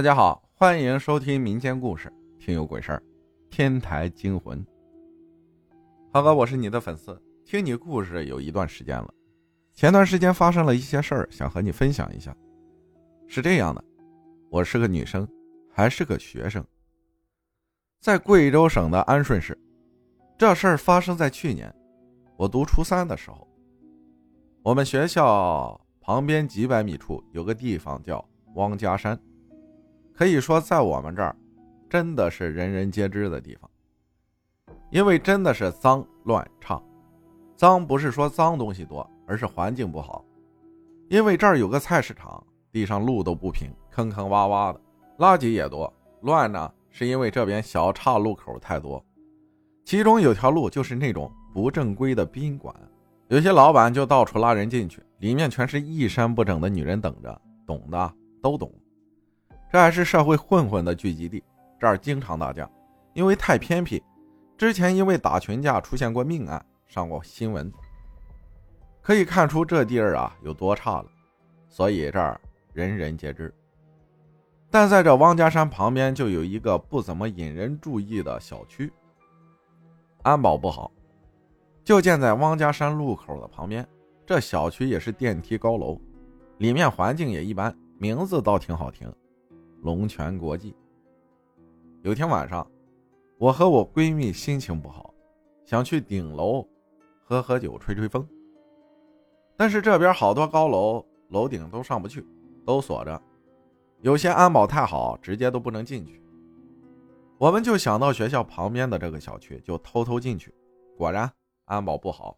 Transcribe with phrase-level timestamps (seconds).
[0.00, 3.02] 大家好，欢迎收听民间故事，听有鬼事儿，
[3.50, 4.64] 天台惊魂。
[6.10, 9.12] 浩哥，我是你的粉丝，听你故事有一段时间了。
[9.74, 12.34] 前段时间发生了一些事儿，想和你分享一下。
[13.28, 13.84] 是这样的，
[14.48, 15.28] 我是个女生，
[15.70, 16.64] 还是个学生，
[18.00, 19.54] 在贵州省的安顺市。
[20.38, 21.70] 这事儿发生在去年，
[22.38, 23.46] 我读初三的时候。
[24.62, 29.20] 我们学校旁边几百米处有个地方叫汪家山。
[30.20, 31.34] 可以说，在我们这儿，
[31.88, 33.70] 真的是人人皆知的地方。
[34.90, 36.78] 因为真的是脏乱差，
[37.56, 40.22] 脏不是说脏东西多，而是环境不好。
[41.08, 44.80] 因为这儿有个菜市场，地上路都不平，坑坑洼洼的，
[45.20, 45.90] 垃圾也多。
[46.20, 49.02] 乱呢，是因为这边小岔路口太多，
[49.86, 52.76] 其中有条路就是那种不正规的宾馆，
[53.28, 58.70] 有些老板就到处拉人进去，里面全是衣衫不整的女人等着，懂的都懂。
[59.72, 61.42] 这还是社会混混的聚集地，
[61.78, 62.68] 这儿经常打架，
[63.14, 64.02] 因为太偏僻。
[64.58, 67.72] 之前因为打群架出现过命案，上过新闻。
[69.00, 71.06] 可以看出这地儿啊有多差了，
[71.68, 72.38] 所以这儿
[72.72, 73.54] 人人皆知。
[74.70, 78.92] 但在这汪家山旁边就有一个不怎么引人注意的小区，
[80.22, 80.90] 安保不好，
[81.82, 83.86] 就建在汪家山路口的旁边。
[84.26, 85.98] 这小区也是电梯高楼，
[86.58, 89.12] 里面环境也一般，名字倒挺好听。
[89.82, 90.76] 龙泉国际。
[92.02, 92.66] 有天晚上，
[93.38, 95.14] 我和我闺蜜心情不好，
[95.64, 96.66] 想去顶楼
[97.22, 98.26] 喝喝酒、吹吹风。
[99.56, 102.26] 但是这边好多高楼，楼顶都上不去，
[102.64, 103.22] 都锁着，
[104.00, 106.22] 有些安保太好，直接都不能进去。
[107.38, 110.54] 我们就想到学校旁边的这个小区，就偷偷进去。
[110.96, 111.30] 果然，
[111.64, 112.36] 安保不好，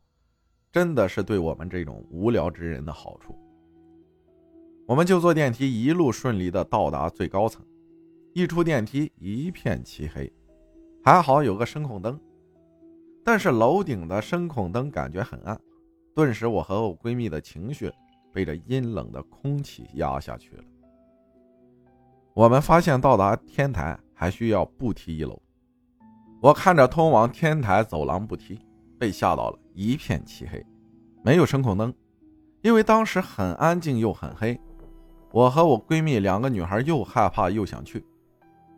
[0.71, 3.37] 真的是对我们这种无聊之人的好处。
[4.93, 7.65] 我们就坐电梯，一路顺利的到达最高层。
[8.35, 10.31] 一出电梯，一片漆黑，
[11.03, 12.21] 还好有个声控灯，
[13.25, 15.59] 但是楼顶的声控灯感觉很暗。
[16.15, 17.91] 顿时，我和我闺蜜的情绪
[18.34, 20.65] 被这阴冷的空气压下去了。
[22.34, 25.41] 我们发现到达天台还需要步梯一楼。
[26.43, 28.59] 我看着通往天台走廊步梯，
[28.99, 30.62] 被吓到了，一片漆黑，
[31.25, 31.95] 没有声控灯，
[32.61, 34.61] 因为当时很安静又很黑。
[35.32, 38.04] 我和我闺蜜两个女孩又害怕又想去，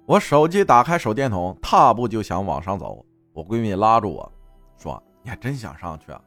[0.06, 3.04] 我手机打开手电筒，踏步就想往上走。
[3.32, 4.32] 我闺蜜拉住我
[4.76, 6.22] 说：“你还真想上去啊？”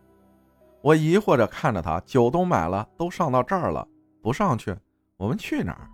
[0.83, 3.87] 我疑惑着看着她，酒都买了，都上到这儿了，
[4.21, 4.75] 不上去，
[5.15, 5.89] 我们去哪儿？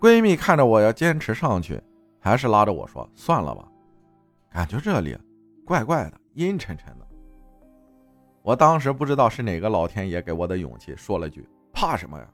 [0.00, 1.78] 闺蜜看着我要坚持上去，
[2.18, 3.68] 还是拉着我说：“算了吧，
[4.50, 5.14] 感觉这里
[5.66, 7.06] 怪怪的，阴沉沉的。”
[8.40, 12.26] 我当时不知道是哪个老天爷给我的勇气，说了句：“怕什么呀？”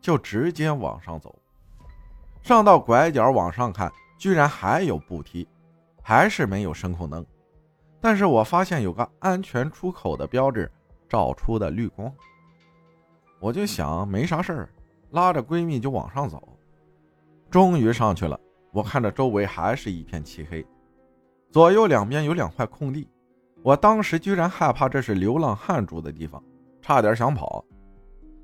[0.00, 1.34] 就直接往上走，
[2.42, 5.46] 上到拐角往上看，居然还有步梯，
[6.02, 7.24] 还是没有声控灯，
[8.00, 10.70] 但是我发现有个安全出口的标志
[11.08, 12.12] 照出的绿光，
[13.40, 14.68] 我就想没啥事儿，
[15.10, 16.56] 拉着闺蜜就往上走，
[17.50, 18.38] 终于上去了。
[18.70, 20.64] 我看着周围还是一片漆黑，
[21.50, 23.08] 左右两边有两块空地，
[23.62, 26.42] 我当时居然害怕这是流浪汉住的地方，
[26.82, 27.64] 差点想跑。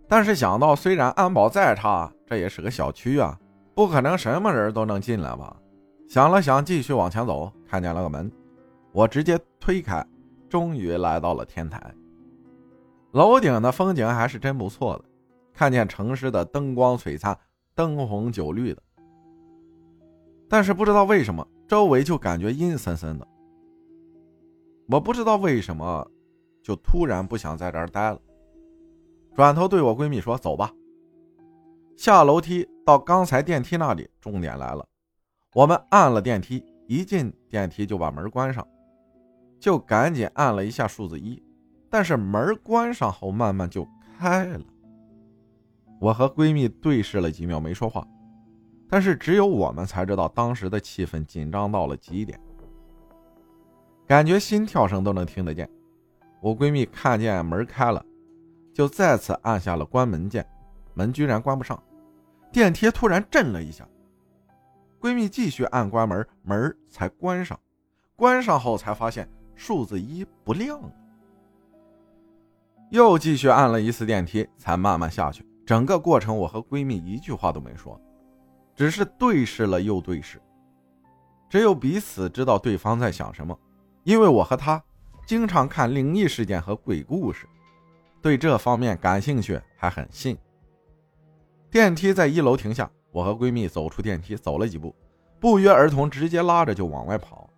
[0.07, 3.39] 但是想到，虽然安保再差，这也是个小区啊，
[3.75, 5.57] 不可能什么人都能进来吧？
[6.09, 8.31] 想了想，继续往前走，看见了个门，
[8.93, 10.05] 我直接推开，
[10.49, 11.83] 终于来到了天台。
[13.13, 15.05] 楼顶的风景还是真不错的，
[15.53, 17.37] 看见城市的灯光璀璨，
[17.75, 18.83] 灯红酒绿的。
[20.49, 23.27] 但是不知道为什么，周围就感觉阴森森的。
[24.89, 26.07] 我不知道为什么，
[26.63, 28.21] 就突然不想在这儿待了。
[29.35, 30.73] 转头对我闺蜜说：“走吧。”
[31.97, 34.87] 下楼梯到刚才电梯那里，重点来了。
[35.55, 38.67] 我们按了电梯，一进电梯就把门关上，
[39.59, 41.43] 就赶紧按了一下数字一。
[41.89, 43.87] 但是门关上后，慢慢就
[44.19, 44.65] 开了。
[46.01, 48.07] 我和闺蜜对视了几秒，没说话。
[48.89, 52.39] 但是只有我们才知道，当时的气氛紧张到了极点，
[54.07, 55.69] 感觉心跳声都能听得见。
[56.41, 58.05] 我闺蜜看见门开了。
[58.75, 60.45] 就再次按下了关门键，
[60.93, 61.81] 门居然关不上，
[62.53, 63.89] 电梯突然震了一下。
[65.01, 67.59] 闺蜜继续按关门，门才关上。
[68.17, 70.93] 关上后才发现数字一不亮了，
[72.91, 75.47] 又继续按了一次电梯，才慢慢下去。
[75.67, 78.01] 整个过程我和闺蜜一句话都没说，
[78.75, 80.41] 只是对视了又对视，
[81.49, 83.57] 只有彼此知道对方在想什么。
[84.05, 84.83] 因为我和她
[85.27, 87.49] 经常看灵异事件和鬼故事。
[88.25, 90.35] 对这方面感兴趣，还很信。
[91.71, 94.97] 电梯在一楼停下，我和闺蜜走出电梯，走了几步，
[95.39, 97.51] 不约而同直接拉着就往外跑。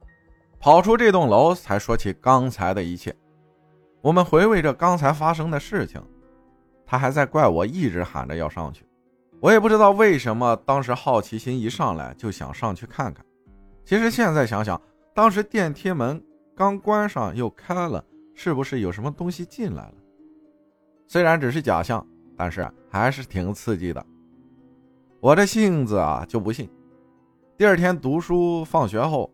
[0.58, 3.14] 跑出这栋楼，才说起刚才的一切。
[4.00, 6.02] 我们回味着刚才发生的事情，
[6.84, 8.84] 他还在怪我一直喊着要上去。
[9.38, 13.24] 我也不知道为什么，当时好奇心一上来就想上去看看。
[13.84, 14.82] 其实现在想想，
[15.14, 16.20] 当时电梯门
[16.56, 18.04] 刚关上又开了，
[18.34, 19.94] 是不是有什么东西进来了？
[21.06, 22.06] 虽然只是假象，
[22.36, 24.04] 但是还是挺刺激的。
[25.20, 26.68] 我这性子啊就不信。
[27.56, 29.32] 第二天读书放学后，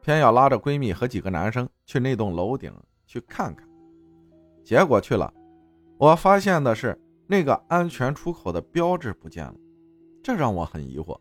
[0.00, 2.72] 偏要拉着闺蜜和几个男生去那栋楼顶
[3.06, 3.68] 去看看。
[4.64, 5.32] 结果去了，
[5.98, 6.98] 我发现的是。
[7.24, 9.54] 那个安全出口的标志不见了，
[10.22, 11.18] 这让我很疑惑。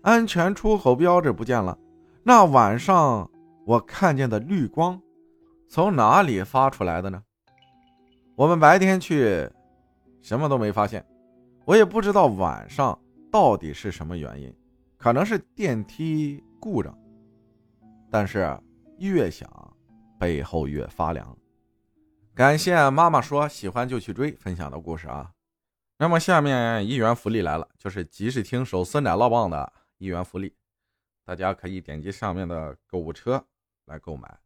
[0.00, 1.76] 安全出口标志不见了，
[2.22, 3.30] 那晚上
[3.66, 4.98] 我看见的绿光
[5.68, 7.22] 从哪里发出来的呢？
[8.36, 9.48] 我们白天去，
[10.20, 11.02] 什么都没发现，
[11.64, 12.98] 我也不知道晚上
[13.32, 14.54] 到底是什么原因，
[14.98, 16.94] 可能是电梯故障。
[18.10, 18.54] 但是
[18.98, 19.50] 越想，
[20.18, 21.34] 背后越发凉。
[22.34, 25.32] 感谢妈妈说喜欢就去追分享的故事啊，
[25.96, 30.54] 那么下面一元福利来了，就是即时听手撕奶酪棒的一元福利，
[31.24, 33.42] 大家可以点击上面的购物车
[33.86, 34.38] 来购买，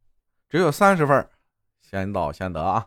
[0.49, 1.29] 只有三十份，
[1.81, 2.87] 先到先得啊！